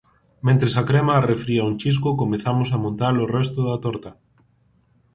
[0.47, 4.11] Mentres a crema arrefría un chisco comezamos a montar o resto da torta.